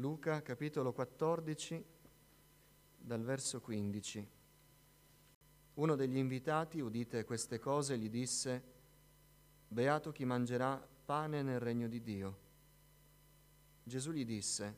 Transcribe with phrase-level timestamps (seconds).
[0.00, 1.84] Luca capitolo 14
[2.96, 4.28] dal verso 15.
[5.74, 8.62] Uno degli invitati, udite queste cose, gli disse,
[9.68, 12.38] Beato chi mangerà pane nel regno di Dio.
[13.82, 14.76] Gesù gli disse,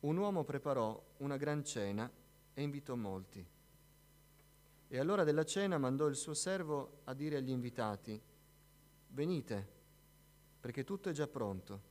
[0.00, 2.10] Un uomo preparò una gran cena
[2.52, 3.46] e invitò molti.
[4.88, 8.20] E all'ora della cena mandò il suo servo a dire agli invitati,
[9.10, 9.68] Venite,
[10.58, 11.89] perché tutto è già pronto.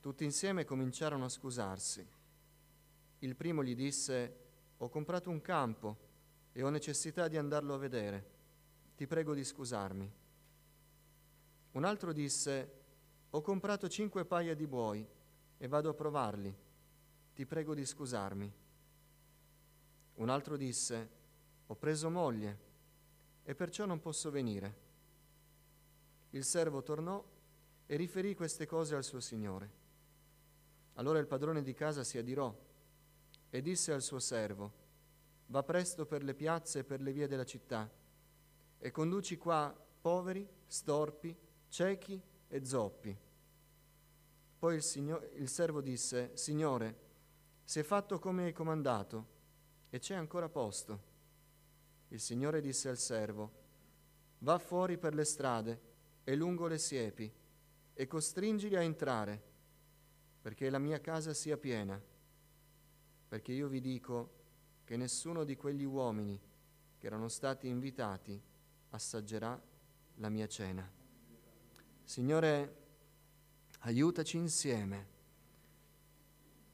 [0.00, 2.06] Tutti insieme cominciarono a scusarsi.
[3.20, 4.36] Il primo gli disse,
[4.76, 5.96] ho comprato un campo
[6.52, 8.36] e ho necessità di andarlo a vedere.
[8.96, 10.12] Ti prego di scusarmi.
[11.72, 12.72] Un altro disse,
[13.30, 15.06] ho comprato cinque paia di buoi
[15.58, 16.56] e vado a provarli.
[17.34, 18.52] Ti prego di scusarmi.
[20.14, 21.08] Un altro disse,
[21.66, 22.58] ho preso moglie
[23.42, 24.86] e perciò non posso venire.
[26.30, 27.22] Il servo tornò
[27.86, 29.86] e riferì queste cose al suo signore.
[30.98, 32.52] Allora il padrone di casa si adirò
[33.50, 34.72] e disse al suo servo,
[35.46, 37.88] va presto per le piazze e per le vie della città
[38.78, 41.36] e conduci qua poveri, storpi,
[41.68, 43.16] ciechi e zoppi.
[44.58, 47.06] Poi il, signor, il servo disse, Signore,
[47.62, 49.26] si è fatto come hai comandato
[49.90, 51.06] e c'è ancora posto.
[52.08, 53.52] Il Signore disse al servo,
[54.38, 55.80] va fuori per le strade
[56.24, 57.32] e lungo le siepi
[57.94, 59.42] e costringili a entrare
[60.48, 62.00] perché la mia casa sia piena,
[63.28, 64.30] perché io vi dico
[64.84, 66.40] che nessuno di quegli uomini
[66.96, 68.40] che erano stati invitati
[68.88, 69.60] assaggerà
[70.14, 70.90] la mia cena.
[72.02, 72.76] Signore,
[73.80, 75.06] aiutaci insieme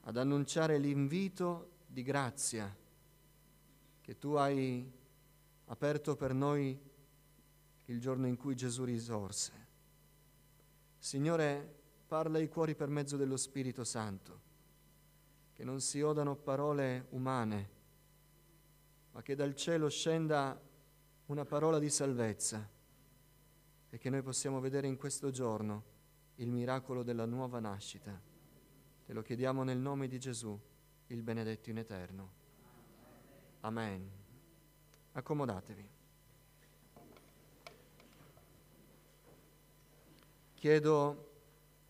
[0.03, 2.73] ad annunciare l'invito di grazia
[3.99, 4.89] che tu hai
[5.65, 6.79] aperto per noi
[7.87, 9.51] il giorno in cui Gesù risorse.
[10.97, 11.74] Signore,
[12.07, 14.41] parla ai cuori per mezzo dello Spirito Santo,
[15.53, 17.69] che non si odano parole umane,
[19.11, 20.59] ma che dal cielo scenda
[21.27, 22.69] una parola di salvezza
[23.89, 25.93] e che noi possiamo vedere in questo giorno
[26.35, 28.19] il miracolo della nuova nascita.
[29.05, 30.59] Te lo chiediamo nel nome di Gesù,
[31.07, 32.31] il benedetto in eterno.
[33.61, 34.11] Amen.
[35.13, 35.89] Accomodatevi.
[40.55, 41.34] Chiedo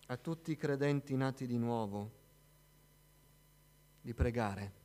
[0.08, 2.12] a tutti i credenti nati di nuovo
[4.02, 4.84] di pregare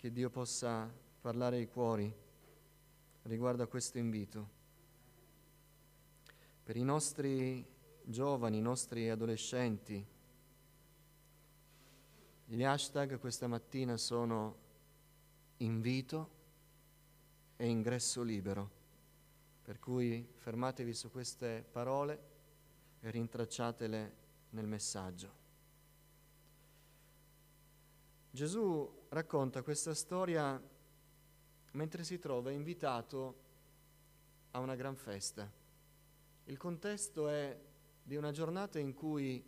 [0.00, 0.90] perché Dio possa
[1.20, 2.10] parlare ai cuori
[3.24, 4.48] riguardo a questo invito.
[6.62, 7.66] Per i nostri
[8.02, 10.06] giovani, i nostri adolescenti,
[12.46, 14.56] gli hashtag questa mattina sono
[15.58, 16.30] invito
[17.56, 18.70] e ingresso libero,
[19.60, 22.29] per cui fermatevi su queste parole
[23.00, 24.16] e rintracciatele
[24.50, 25.38] nel messaggio.
[28.30, 30.62] Gesù racconta questa storia
[31.72, 33.48] mentre si trova invitato
[34.52, 35.50] a una gran festa.
[36.44, 37.58] Il contesto è
[38.02, 39.44] di una giornata in cui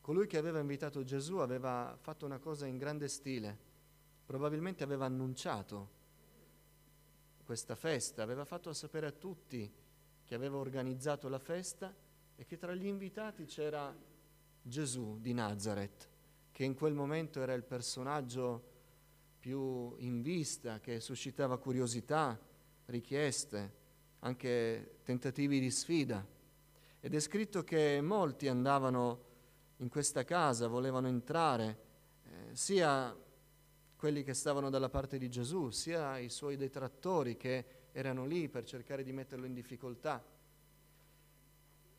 [0.00, 3.56] colui che aveva invitato Gesù aveva fatto una cosa in grande stile,
[4.24, 5.98] probabilmente aveva annunciato
[7.44, 9.72] questa festa, aveva fatto sapere a tutti
[10.24, 11.92] che aveva organizzato la festa
[12.40, 13.94] e che tra gli invitati c'era
[14.62, 16.08] Gesù di Nazareth,
[16.50, 18.64] che in quel momento era il personaggio
[19.38, 22.40] più in vista, che suscitava curiosità,
[22.86, 23.74] richieste,
[24.20, 26.26] anche tentativi di sfida.
[27.00, 29.24] Ed è scritto che molti andavano
[29.76, 31.78] in questa casa, volevano entrare,
[32.24, 33.14] eh, sia
[33.96, 38.64] quelli che stavano dalla parte di Gesù, sia i suoi detrattori che erano lì per
[38.64, 40.38] cercare di metterlo in difficoltà.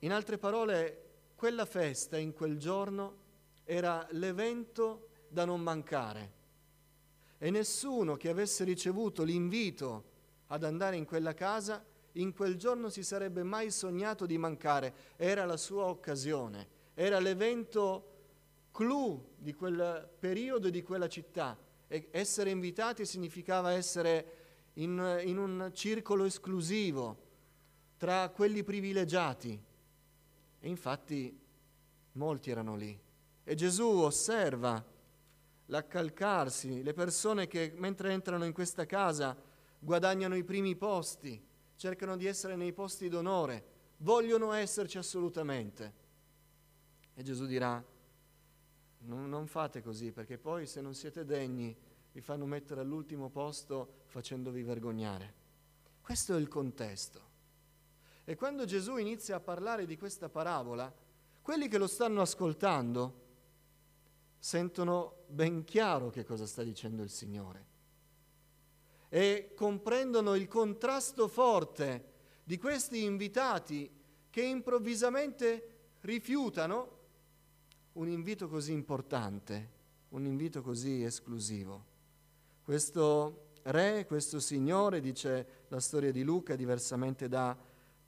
[0.04, 3.18] In altre parole, quella festa in quel giorno
[3.64, 6.40] era l'evento da non mancare
[7.38, 10.10] e nessuno che avesse ricevuto l'invito
[10.48, 15.46] ad andare in quella casa in quel giorno si sarebbe mai sognato di mancare, era
[15.46, 18.08] la sua occasione, era l'evento
[18.72, 21.58] clou di quel periodo e di quella città.
[21.88, 24.26] E essere invitati significava essere
[24.74, 27.30] in, in un circolo esclusivo
[27.98, 29.70] tra quelli privilegiati.
[30.62, 31.38] E infatti
[32.14, 32.98] molti erano lì.
[33.44, 34.82] E Gesù osserva
[35.66, 39.36] l'accalcarsi, le persone che mentre entrano in questa casa
[39.80, 41.44] guadagnano i primi posti,
[41.76, 43.66] cercano di essere nei posti d'onore,
[43.98, 46.00] vogliono esserci assolutamente.
[47.16, 47.84] E Gesù dirà,
[49.00, 51.76] non, fate così, perché poi se non siete degni
[52.12, 55.34] vi fanno mettere all'ultimo posto facendovi vergognare.
[56.02, 57.30] Questo è il contesto.
[58.24, 60.94] E quando Gesù inizia a parlare di questa parabola,
[61.42, 63.20] quelli che lo stanno ascoltando
[64.38, 67.70] sentono ben chiaro che cosa sta dicendo il Signore
[69.14, 72.12] e comprendono il contrasto forte
[72.44, 73.90] di questi invitati
[74.30, 77.00] che improvvisamente rifiutano
[77.94, 79.70] un invito così importante,
[80.10, 81.86] un invito così esclusivo.
[82.64, 87.56] Questo re, questo signore, dice la storia di Luca, diversamente da,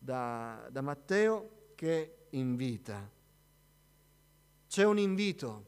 [0.04, 3.10] da, da Matteo, che invita.
[4.68, 5.66] C'è un invito,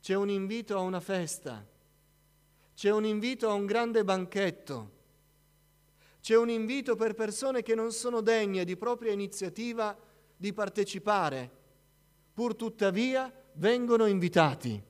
[0.00, 1.64] c'è un invito a una festa,
[2.74, 4.98] c'è un invito a un grande banchetto,
[6.20, 9.96] c'è un invito per persone che non sono degne di propria iniziativa
[10.36, 11.50] di partecipare,
[12.34, 14.82] pur tuttavia vengono invitati.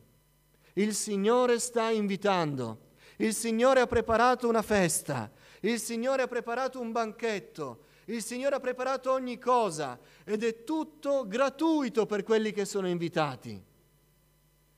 [0.75, 2.89] Il Signore sta invitando.
[3.19, 5.31] Il Signore ha preparato una festa,
[5.61, 11.27] il Signore ha preparato un banchetto, il Signore ha preparato ogni cosa ed è tutto
[11.27, 13.63] gratuito per quelli che sono invitati.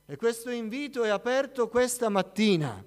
[0.04, 2.84] E questo invito è aperto questa mattina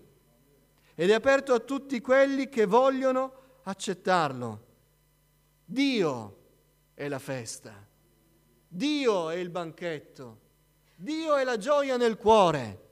[0.94, 3.33] ed è aperto a tutti quelli che vogliono
[3.63, 4.63] accettarlo.
[5.65, 6.38] Dio
[6.94, 7.74] è la festa,
[8.68, 10.39] Dio è il banchetto,
[10.95, 12.83] Dio è la gioia nel cuore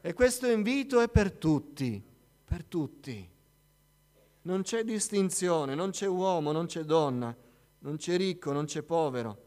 [0.00, 2.08] e questo invito è per tutti
[2.50, 3.29] per tutti.
[4.42, 7.34] Non c'è distinzione, non c'è uomo, non c'è donna,
[7.80, 9.42] non c'è ricco, non c'è povero,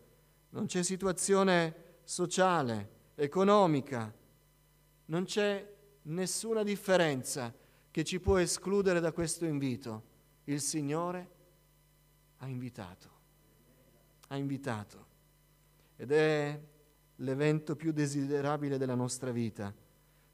[0.50, 4.14] non c'è situazione sociale, economica,
[5.06, 5.72] non c'è
[6.04, 7.54] nessuna differenza
[7.90, 10.12] che ci può escludere da questo invito.
[10.46, 11.30] Il Signore
[12.38, 13.10] ha invitato,
[14.28, 15.06] ha invitato
[15.96, 16.60] ed è
[17.18, 19.74] l'evento più desiderabile della nostra vita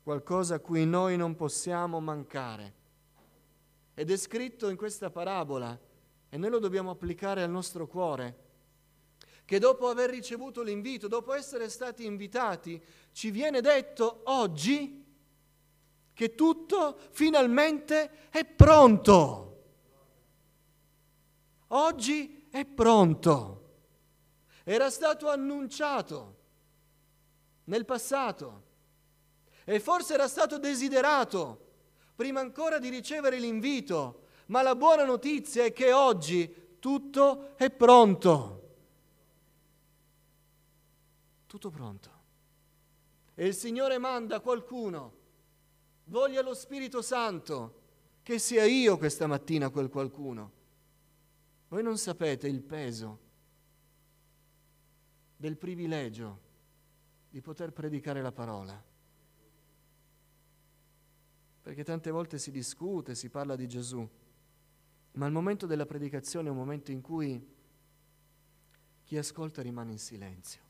[0.01, 2.73] qualcosa a cui noi non possiamo mancare.
[3.99, 5.77] Ed è scritto in questa parabola
[6.29, 8.37] e noi lo dobbiamo applicare al nostro cuore,
[9.43, 12.81] che dopo aver ricevuto l'invito, dopo essere stati invitati,
[13.11, 15.03] ci viene detto oggi
[16.13, 19.63] che tutto finalmente è pronto.
[21.67, 23.71] Oggi è pronto.
[24.63, 26.37] Era stato annunciato
[27.65, 28.63] nel passato
[29.65, 31.67] e forse era stato desiderato
[32.19, 38.75] prima ancora di ricevere l'invito, ma la buona notizia è che oggi tutto è pronto.
[41.45, 42.09] Tutto pronto.
[43.35, 45.13] E il Signore manda qualcuno,
[46.07, 47.83] voglia lo Spirito Santo,
[48.21, 50.51] che sia io questa mattina quel qualcuno.
[51.69, 53.19] Voi non sapete il peso
[55.37, 56.39] del privilegio
[57.29, 58.87] di poter predicare la parola
[61.69, 64.09] perché tante volte si discute, si parla di Gesù,
[65.11, 67.47] ma il momento della predicazione è un momento in cui
[69.03, 70.61] chi ascolta rimane in silenzio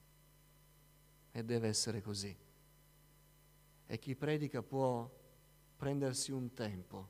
[1.31, 2.35] e deve essere così.
[3.85, 5.09] E chi predica può
[5.77, 7.07] prendersi un tempo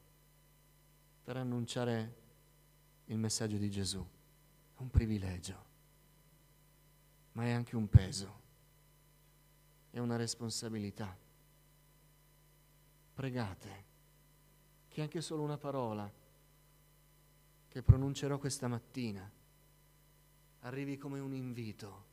[1.24, 2.16] per annunciare
[3.06, 4.06] il messaggio di Gesù.
[4.76, 5.66] È un privilegio,
[7.32, 8.40] ma è anche un peso,
[9.90, 11.28] è una responsabilità
[13.20, 13.86] pregate
[14.88, 16.10] che anche solo una parola
[17.68, 19.30] che pronuncerò questa mattina
[20.62, 22.06] arrivi come un invito,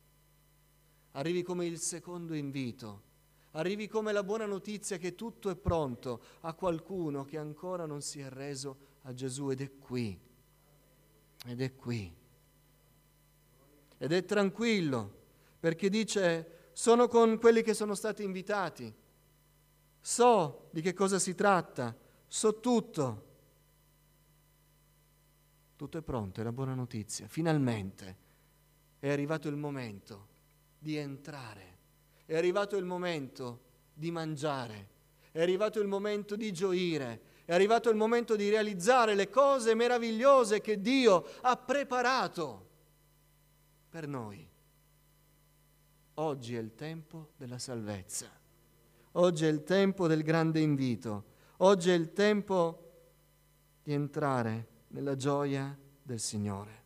[1.11, 3.03] arrivi come il secondo invito,
[3.51, 8.19] arrivi come la buona notizia che tutto è pronto a qualcuno che ancora non si
[8.19, 10.19] è reso a Gesù ed è qui,
[11.45, 12.13] ed è qui.
[13.97, 15.19] Ed è tranquillo
[15.57, 19.05] perché dice sono con quelli che sono stati invitati
[19.99, 21.95] so di che cosa si tratta,
[22.27, 23.25] so tutto.
[25.75, 27.27] Tutto è pronto, è la buona notizia.
[27.27, 28.17] Finalmente
[28.99, 30.27] è arrivato il momento
[30.79, 31.77] di entrare,
[32.25, 33.61] è arrivato il momento
[33.93, 34.89] di mangiare,
[35.31, 40.61] è arrivato il momento di gioire, è arrivato il momento di realizzare le cose meravigliose
[40.61, 42.67] che Dio ha preparato
[43.89, 44.47] per noi.
[46.15, 48.36] Oggi è il tempo della salvezza.
[49.17, 51.35] Oggi è il tempo del grande invito.
[51.57, 52.83] Oggi è il tempo
[53.81, 56.83] di entrare nella gioia del Signore.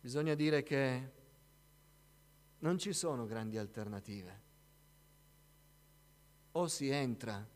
[0.00, 1.12] Bisogna dire che
[2.60, 4.42] non ci sono grandi alternative.
[6.52, 7.46] O si entra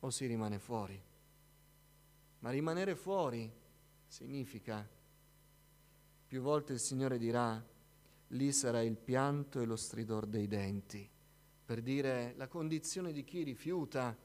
[0.00, 1.02] o si rimane fuori.
[2.40, 3.50] Ma rimanere fuori
[4.06, 4.86] significa,
[6.26, 7.74] più volte il Signore dirà,
[8.28, 11.08] lì sarà il pianto e lo stridor dei denti,
[11.64, 14.16] per dire la condizione di chi rifiuta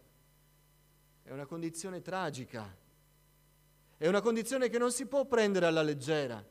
[1.24, 2.76] è una condizione tragica,
[3.98, 6.44] è una condizione che non si può prendere alla leggera,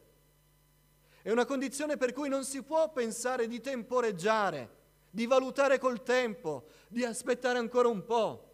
[1.23, 4.78] È una condizione per cui non si può pensare di temporeggiare,
[5.11, 8.49] di valutare col tempo, di aspettare ancora un po',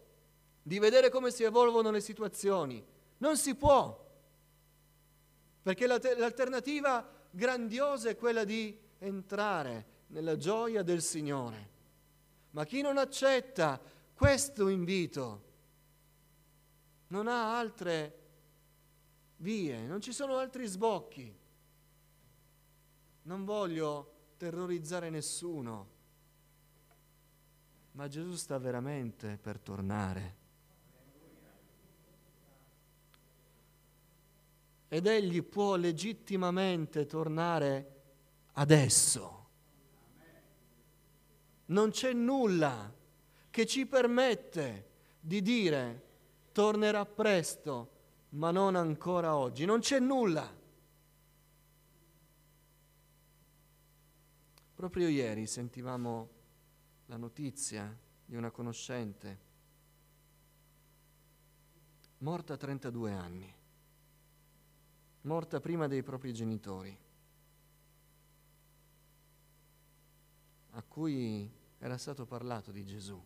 [0.63, 2.85] di vedere come si evolvono le situazioni.
[3.19, 4.05] Non si può,
[5.61, 11.75] perché l'alternativa grandiosa è quella di entrare nella gioia del Signore.
[12.51, 13.79] Ma chi non accetta
[14.13, 15.45] questo invito
[17.07, 18.25] non ha altre
[19.37, 21.35] vie, non ci sono altri sbocchi.
[23.23, 25.95] Non voglio terrorizzare nessuno,
[27.91, 30.35] ma Gesù sta veramente per tornare.
[34.89, 37.96] Ed egli può legittimamente tornare
[38.57, 39.35] adesso.
[41.65, 42.93] Non c'è nulla
[43.49, 46.05] che ci permette di dire
[46.51, 47.91] tornerà presto,
[48.29, 49.65] ma non ancora oggi.
[49.65, 50.55] Non c'è nulla.
[54.73, 56.29] Proprio ieri sentivamo
[57.07, 57.95] la notizia
[58.25, 59.45] di una conoscente
[62.19, 63.53] morta a 32 anni,
[65.21, 66.97] morta prima dei propri genitori,
[70.77, 73.19] a cui era stato parlato di Gesù.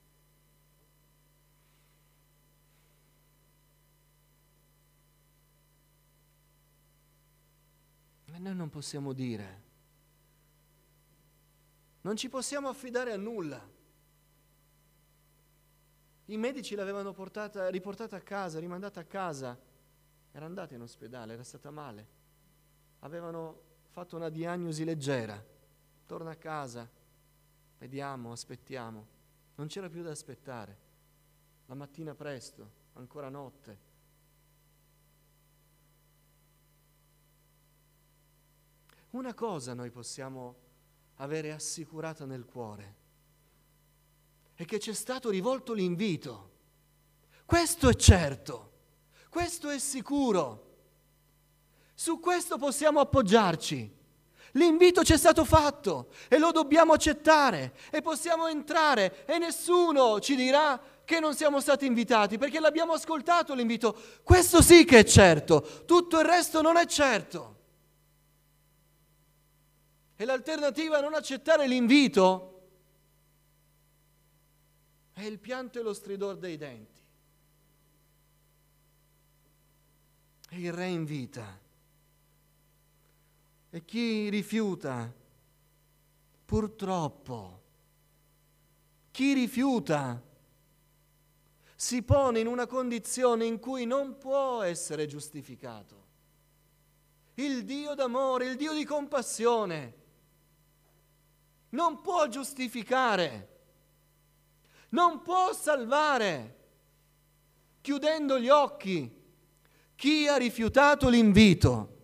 [8.25, 9.61] E noi non possiamo dire,
[12.01, 13.69] non ci possiamo affidare a nulla.
[16.27, 19.59] I medici l'avevano portata, riportata a casa, rimandata a casa,
[20.31, 22.07] era andata in ospedale, era stata male,
[22.99, 25.43] avevano fatto una diagnosi leggera,
[26.05, 26.99] torna a casa,
[27.81, 29.07] vediamo, aspettiamo,
[29.55, 30.77] non c'era più da aspettare,
[31.65, 33.89] la mattina presto, ancora notte,
[39.11, 40.55] Una cosa noi possiamo
[41.15, 42.95] avere assicurata nel cuore,
[44.53, 46.49] è che c'è stato rivolto l'invito.
[47.45, 48.71] Questo è certo,
[49.29, 50.69] questo è sicuro.
[51.93, 53.99] Su questo possiamo appoggiarci.
[54.53, 60.35] L'invito ci è stato fatto e lo dobbiamo accettare e possiamo entrare e nessuno ci
[60.35, 63.95] dirà che non siamo stati invitati perché l'abbiamo ascoltato l'invito.
[64.23, 67.59] Questo sì che è certo, tutto il resto non è certo.
[70.15, 72.47] E l'alternativa a non accettare l'invito
[75.13, 77.01] è il pianto e lo stridor dei denti.
[80.49, 81.59] E il re invita.
[83.73, 85.09] E chi rifiuta,
[86.43, 87.61] purtroppo,
[89.11, 90.21] chi rifiuta
[91.73, 95.99] si pone in una condizione in cui non può essere giustificato.
[97.35, 99.93] Il Dio d'amore, il Dio di compassione,
[101.69, 103.49] non può giustificare,
[104.89, 106.57] non può salvare,
[107.79, 109.19] chiudendo gli occhi
[109.95, 111.99] chi ha rifiutato l'invito.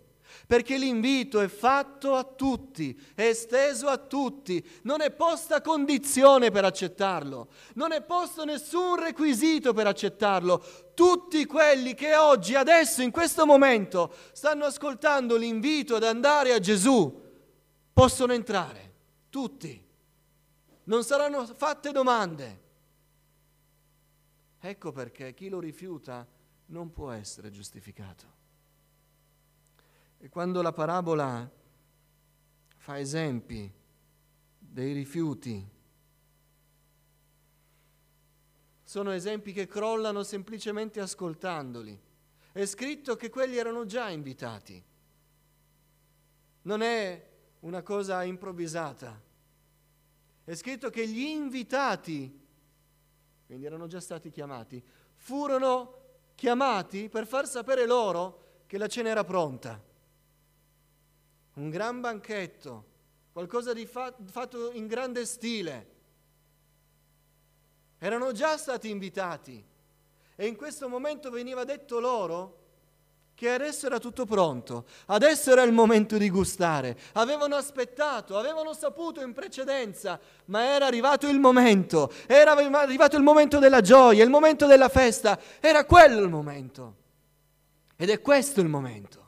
[0.47, 6.63] Perché l'invito è fatto a tutti, è esteso a tutti, non è posta condizione per
[6.63, 10.91] accettarlo, non è posto nessun requisito per accettarlo.
[10.93, 17.13] Tutti quelli che oggi, adesso, in questo momento, stanno ascoltando l'invito ad andare a Gesù,
[17.91, 18.93] possono entrare
[19.29, 19.85] tutti.
[20.85, 22.61] Non saranno fatte domande.
[24.61, 26.25] Ecco perché chi lo rifiuta
[26.67, 28.35] non può essere giustificato.
[30.19, 31.49] E quando la parabola
[32.75, 33.71] fa esempi
[34.57, 35.75] dei rifiuti,
[38.83, 41.99] sono esempi che crollano semplicemente ascoltandoli.
[42.51, 44.81] È scritto che quelli erano già invitati.
[46.63, 49.21] Non è una cosa improvvisata.
[50.43, 52.47] È scritto che gli invitati,
[53.45, 54.81] quindi erano già stati chiamati,
[55.15, 55.95] furono
[56.35, 59.83] chiamati per far sapere loro che la cena era pronta.
[61.57, 62.85] Un gran banchetto,
[63.31, 65.87] qualcosa di fa- fatto in grande stile.
[67.97, 69.63] Erano già stati invitati
[70.35, 72.65] e in questo momento veniva detto loro
[73.33, 76.97] che adesso era tutto pronto, adesso era il momento di gustare.
[77.13, 83.57] Avevano aspettato, avevano saputo in precedenza, ma era arrivato il momento, era arrivato il momento
[83.57, 86.95] della gioia, il momento della festa, era quello il momento.
[87.95, 89.25] Ed è questo il momento.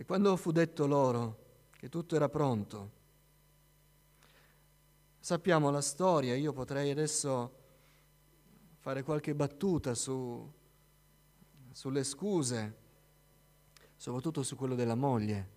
[0.00, 2.90] E quando fu detto loro che tutto era pronto,
[5.18, 7.54] sappiamo la storia, io potrei adesso
[8.78, 10.50] fare qualche battuta su,
[11.70, 12.76] sulle scuse,
[13.94, 15.48] soprattutto su quello della moglie,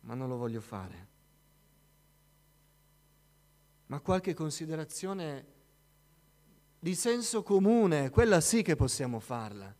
[0.00, 1.08] ma non lo voglio fare.
[3.86, 5.46] Ma qualche considerazione
[6.78, 9.79] di senso comune, quella sì che possiamo farla.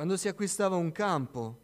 [0.00, 1.60] Quando si acquistava un campo,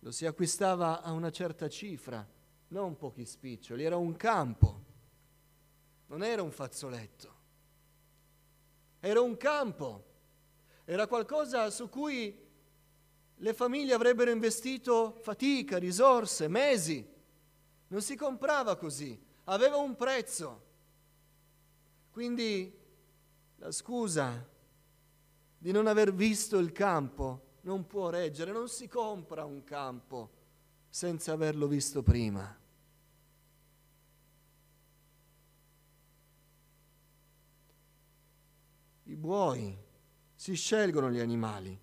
[0.00, 2.28] lo si acquistava a una certa cifra,
[2.68, 4.84] non pochi spiccioli, era un campo,
[6.08, 7.34] non era un fazzoletto,
[9.00, 10.04] era un campo
[10.84, 12.38] era qualcosa su cui
[13.34, 17.02] le famiglie avrebbero investito fatica, risorse, mesi.
[17.86, 20.66] Non si comprava così, aveva un prezzo.
[22.10, 22.78] Quindi
[23.56, 24.56] la scusa
[25.58, 30.30] di non aver visto il campo non può reggere, non si compra un campo
[30.88, 32.56] senza averlo visto prima.
[39.04, 39.76] I buoi
[40.34, 41.78] si scelgono gli animali.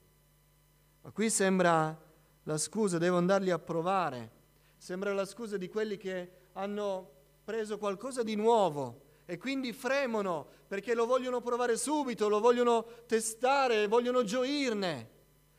[1.02, 2.02] Ma qui sembra
[2.44, 4.32] la scusa, devo andarli a provare,
[4.78, 7.12] sembra la scusa di quelli che hanno
[7.44, 13.88] preso qualcosa di nuovo e quindi fremono perché lo vogliono provare subito, lo vogliono testare,
[13.88, 15.10] vogliono gioirne,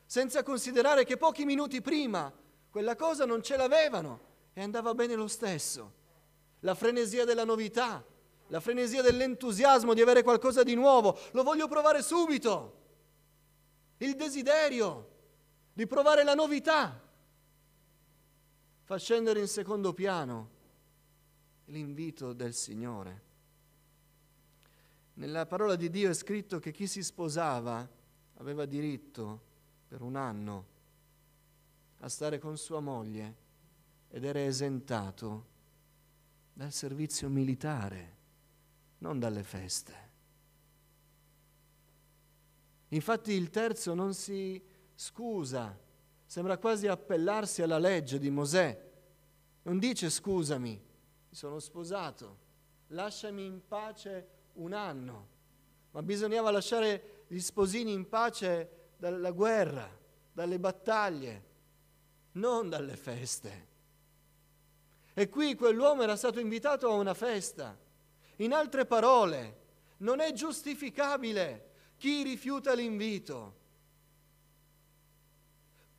[0.06, 2.32] senza considerare che pochi minuti prima
[2.70, 4.20] quella cosa non ce l'avevano
[4.52, 5.92] e andava bene lo stesso.
[6.60, 8.04] La frenesia della novità,
[8.48, 12.84] la frenesia dell'entusiasmo di avere qualcosa di nuovo, lo voglio provare subito
[13.98, 15.14] il desiderio
[15.72, 17.02] di provare la novità,
[18.82, 20.50] fa scendere in secondo piano
[21.66, 23.25] l'invito del Signore.
[25.18, 27.88] Nella parola di Dio è scritto che chi si sposava
[28.34, 29.40] aveva diritto
[29.88, 30.66] per un anno
[32.00, 33.34] a stare con sua moglie
[34.10, 35.54] ed era esentato
[36.52, 38.16] dal servizio militare,
[38.98, 39.94] non dalle feste.
[42.88, 44.62] Infatti il terzo non si
[44.94, 45.78] scusa,
[46.26, 48.92] sembra quasi appellarsi alla legge di Mosè.
[49.62, 50.70] Non dice scusami,
[51.28, 52.38] mi sono sposato,
[52.88, 55.28] lasciami in pace un anno,
[55.92, 59.88] ma bisognava lasciare gli sposini in pace dalla guerra,
[60.32, 61.44] dalle battaglie,
[62.32, 63.66] non dalle feste.
[65.14, 67.76] E qui quell'uomo era stato invitato a una festa.
[68.36, 69.64] In altre parole,
[69.98, 73.64] non è giustificabile chi rifiuta l'invito?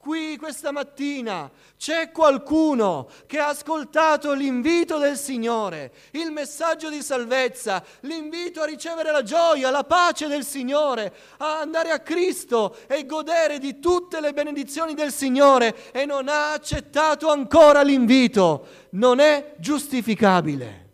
[0.07, 7.83] Qui questa mattina c'è qualcuno che ha ascoltato l'invito del Signore, il messaggio di salvezza,
[8.03, 13.59] l'invito a ricevere la gioia, la pace del Signore, a andare a Cristo e godere
[13.59, 18.65] di tutte le benedizioni del Signore e non ha accettato ancora l'invito.
[18.91, 20.91] Non è giustificabile.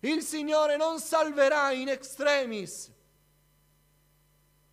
[0.00, 2.90] Il Signore non salverà in extremis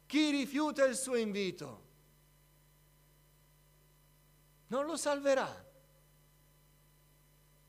[0.10, 1.84] chi rifiuta il suo invito.
[4.68, 5.68] Non lo salverà.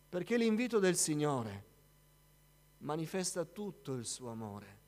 [0.08, 1.64] Perché l'invito del Signore
[2.78, 4.78] manifesta tutto il suo amore.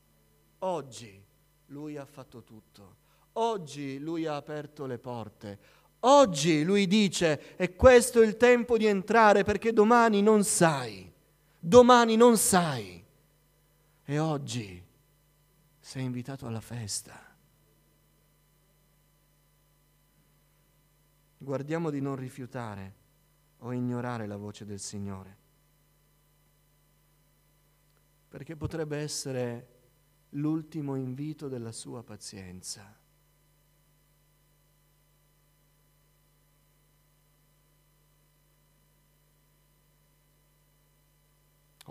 [0.61, 1.23] Oggi
[1.67, 2.97] Lui ha fatto tutto.
[3.35, 5.59] Oggi Lui ha aperto le porte.
[6.01, 11.13] Oggi Lui dice, è questo il tempo di entrare perché domani non sai
[11.65, 13.05] domani non sai
[14.05, 14.85] e oggi
[15.79, 17.32] sei invitato alla festa.
[21.43, 22.95] Guardiamo di non rifiutare
[23.59, 25.37] o ignorare la voce del Signore,
[28.29, 29.69] perché potrebbe essere
[30.31, 33.01] l'ultimo invito della sua pazienza.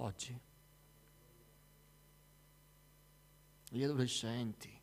[0.01, 0.39] oggi.
[3.69, 4.81] Gli adolescenti,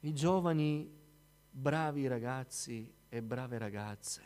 [0.00, 0.95] i giovani
[1.58, 4.22] bravi ragazzi e brave ragazze,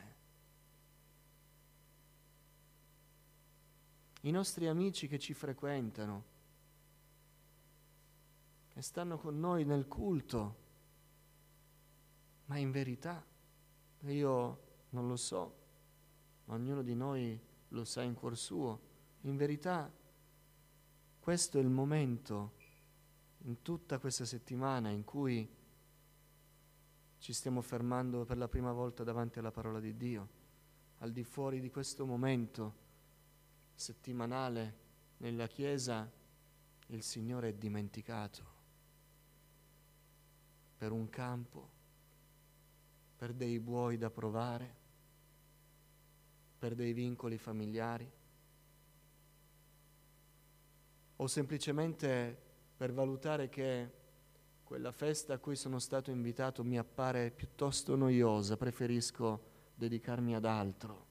[4.23, 6.25] i nostri amici che ci frequentano,
[8.69, 10.57] che stanno con noi nel culto,
[12.47, 13.25] ma in verità
[14.01, 15.57] io non lo so,
[16.47, 18.89] ognuno di noi lo sa in cuor suo.
[19.21, 19.89] In verità
[21.21, 22.55] questo è il momento
[23.45, 25.59] in tutta questa settimana in cui
[27.21, 30.29] ci stiamo fermando per la prima volta davanti alla parola di Dio.
[30.99, 32.75] Al di fuori di questo momento
[33.75, 34.75] settimanale
[35.19, 36.11] nella Chiesa
[36.89, 38.59] il Signore è dimenticato
[40.77, 41.71] per un campo,
[43.17, 44.79] per dei buoi da provare
[46.59, 48.19] per dei vincoli familiari.
[51.21, 52.37] o semplicemente
[52.77, 53.91] per valutare che
[54.71, 59.43] quella festa a cui sono stato invitato mi appare piuttosto noiosa, preferisco
[59.75, 61.07] dedicarmi ad altro.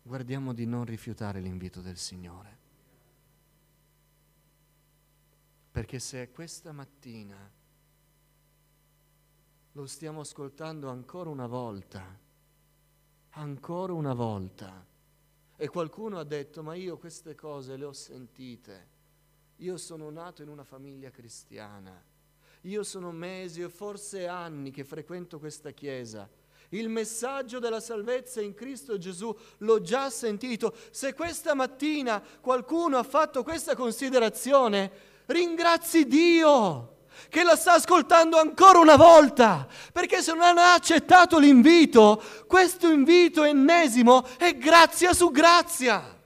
[0.00, 2.58] Guardiamo di non rifiutare l'invito del Signore.
[5.70, 7.36] Perché se questa mattina
[9.72, 12.18] lo stiamo ascoltando ancora una volta,
[13.28, 14.86] ancora una volta,
[15.60, 18.88] e qualcuno ha detto, ma io queste cose le ho sentite,
[19.56, 22.00] io sono nato in una famiglia cristiana,
[22.62, 26.30] io sono mesi e forse anni che frequento questa chiesa,
[26.70, 30.74] il messaggio della salvezza in Cristo Gesù l'ho già sentito.
[30.90, 34.92] Se questa mattina qualcuno ha fatto questa considerazione,
[35.26, 36.97] ringrazi Dio
[37.28, 43.44] che la sta ascoltando ancora una volta, perché se non ha accettato l'invito, questo invito
[43.44, 46.16] ennesimo è grazia su grazia.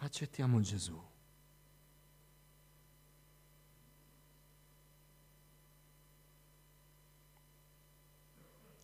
[0.00, 0.98] Accettiamo Gesù.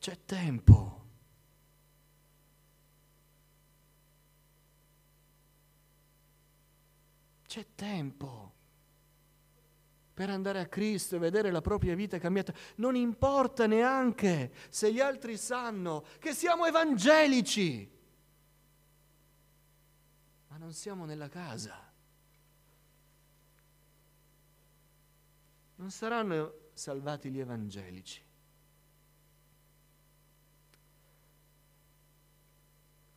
[0.05, 1.03] C'è tempo.
[7.47, 8.53] C'è tempo
[10.12, 12.53] per andare a Cristo e vedere la propria vita cambiata.
[12.77, 17.90] Non importa neanche se gli altri sanno che siamo evangelici
[20.49, 21.90] ma non siamo nella casa.
[25.77, 28.24] Non saranno salvati gli evangelici.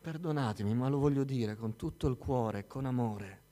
[0.08, 3.42] Perdonatemi, ma lo voglio dire con tutto il cuore, con amore.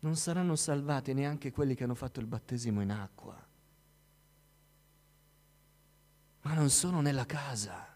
[0.00, 3.40] Non saranno salvati neanche quelli che hanno fatto il battesimo in acqua,
[6.40, 7.92] ma non sono nella casa.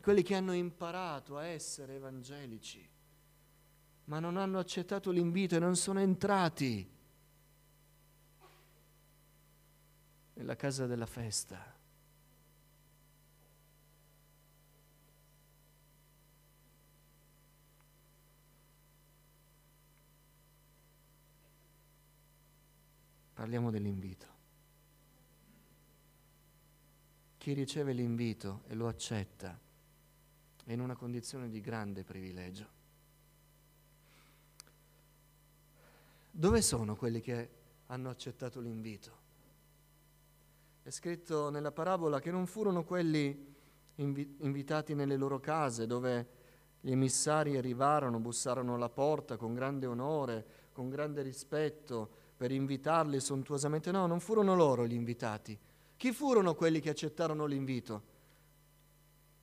[0.00, 2.88] quelli che hanno imparato a essere evangelici,
[4.06, 7.00] ma non hanno accettato l'invito e non sono entrati
[10.34, 11.80] nella casa della festa.
[23.34, 24.26] Parliamo dell'invito.
[27.38, 29.58] Chi riceve l'invito e lo accetta
[30.64, 32.68] è in una condizione di grande privilegio.
[36.30, 37.50] Dove sono quelli che
[37.86, 39.21] hanno accettato l'invito?
[40.84, 43.54] È scritto nella parabola che non furono quelli
[43.96, 46.26] invi- invitati nelle loro case dove
[46.80, 53.92] gli emissari arrivarono, bussarono alla porta con grande onore, con grande rispetto per invitarli sontuosamente.
[53.92, 55.56] No, non furono loro gli invitati.
[55.96, 58.02] Chi furono quelli che accettarono l'invito?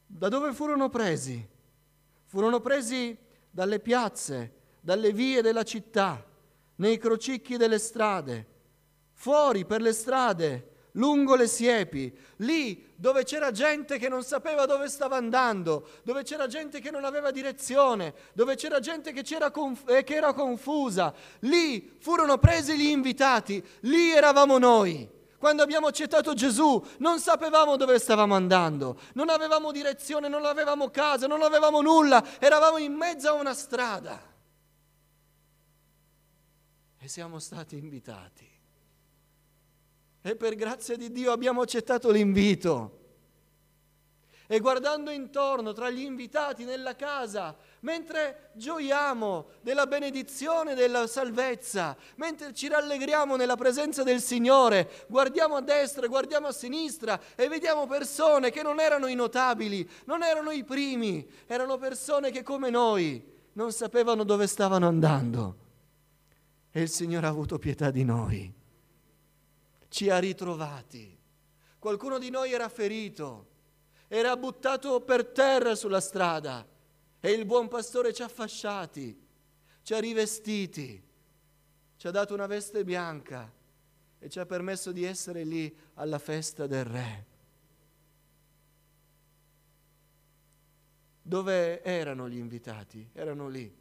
[0.06, 1.48] Da dove furono presi?
[2.26, 3.18] Furono presi
[3.50, 6.22] dalle piazze, dalle vie della città,
[6.76, 8.46] nei crocicchi delle strade,
[9.14, 14.88] fuori per le strade, lungo le siepi, lì dove c'era gente che non sapeva dove
[14.90, 20.04] stava andando, dove c'era gente che non aveva direzione, dove c'era gente che, conf- eh,
[20.04, 25.18] che era confusa, lì furono presi gli invitati, lì eravamo noi.
[25.38, 31.28] Quando abbiamo accettato Gesù non sapevamo dove stavamo andando, non avevamo direzione, non avevamo casa,
[31.28, 34.22] non avevamo nulla, eravamo in mezzo a una strada.
[37.02, 38.59] E siamo stati invitati.
[40.30, 42.98] E per grazia di Dio abbiamo accettato l'invito
[44.46, 52.54] e guardando intorno tra gli invitati nella casa, mentre gioiamo della benedizione della salvezza, mentre
[52.54, 58.52] ci rallegriamo nella presenza del Signore, guardiamo a destra, guardiamo a sinistra e vediamo persone
[58.52, 63.72] che non erano i notabili, non erano i primi, erano persone che come noi non
[63.72, 65.58] sapevano dove stavano andando.
[66.72, 68.58] E il Signore ha avuto pietà di noi,
[69.90, 71.18] ci ha ritrovati.
[71.78, 73.48] Qualcuno di noi era ferito,
[74.08, 76.68] era buttato per terra sulla strada
[77.20, 79.28] e il buon pastore ci ha fasciati,
[79.84, 81.04] ci ha rivestiti,
[81.98, 83.52] ci ha dato una veste bianca
[84.20, 87.26] e ci ha permesso di essere lì alla festa del Re.
[91.22, 93.08] Dove erano gli invitati?
[93.14, 93.72] Erano lì.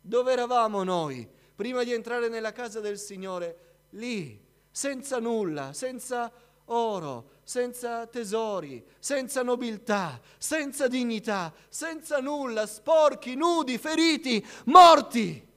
[0.00, 1.28] Dove eravamo noi?
[1.54, 4.40] Prima di entrare nella casa del Signore, lì,
[4.72, 6.32] senza nulla, senza
[6.66, 15.50] oro, senza tesori, senza nobiltà, senza dignità, senza nulla, sporchi, nudi, feriti, morti.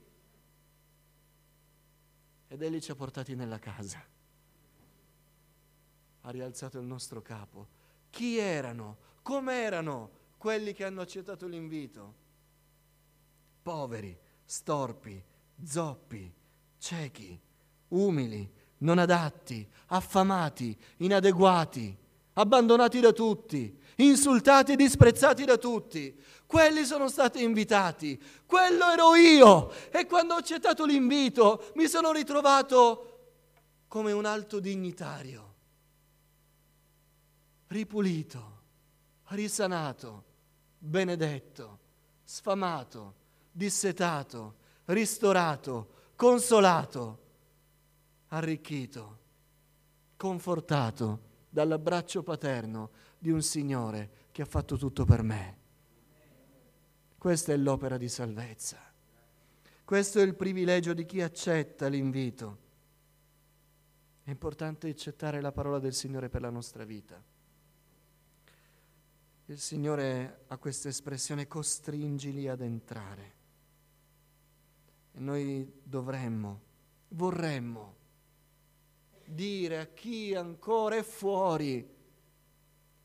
[2.48, 4.04] Ed Egli ci ha portati nella casa.
[6.22, 7.68] Ha rialzato il nostro capo.
[8.10, 8.98] Chi erano?
[9.22, 12.24] Com'erano quelli che hanno accettato l'invito?
[13.62, 15.24] Poveri, storpi,
[15.64, 16.34] zoppi,
[16.78, 17.40] ciechi,
[17.90, 21.96] umili, non adatti, affamati, inadeguati,
[22.34, 26.18] abbandonati da tutti, insultati e disprezzati da tutti.
[26.46, 29.72] Quelli sono stati invitati, quello ero io.
[29.92, 33.12] E quando ho accettato l'invito mi sono ritrovato
[33.88, 35.54] come un alto dignitario,
[37.68, 38.62] ripulito,
[39.30, 40.24] risanato,
[40.78, 41.80] benedetto,
[42.24, 43.16] sfamato,
[43.52, 47.24] dissetato, ristorato, consolato
[48.30, 49.20] arricchito,
[50.18, 55.58] confortato dall'abbraccio paterno di un Signore che ha fatto tutto per me.
[57.18, 58.78] Questa è l'opera di salvezza.
[59.84, 62.58] Questo è il privilegio di chi accetta l'invito.
[64.24, 67.22] È importante accettare la parola del Signore per la nostra vita.
[69.46, 73.34] Il Signore ha questa espressione costringili ad entrare.
[75.12, 76.62] E noi dovremmo,
[77.10, 77.95] vorremmo
[79.26, 81.88] dire a chi ancora è fuori,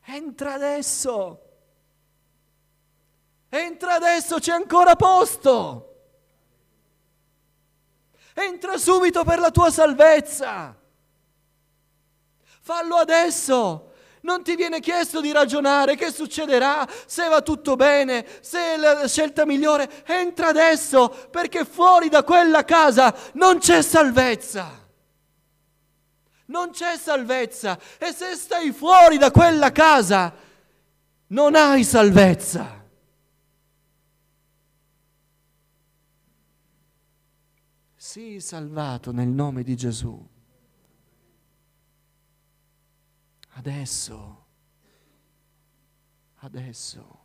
[0.05, 1.41] entra adesso,
[3.49, 6.03] entra adesso, c'è ancora posto,
[8.35, 10.77] entra subito per la tua salvezza,
[12.61, 13.87] fallo adesso.
[14.23, 19.09] Non ti viene chiesto di ragionare che succederà, se va tutto bene, se è la
[19.09, 20.05] scelta migliore.
[20.05, 24.81] Entra adesso perché fuori da quella casa non c'è salvezza
[26.51, 30.35] non c'è salvezza e se stai fuori da quella casa
[31.29, 32.79] non hai salvezza.
[37.95, 40.29] Sii salvato nel nome di Gesù.
[43.51, 44.47] Adesso,
[46.39, 47.20] adesso.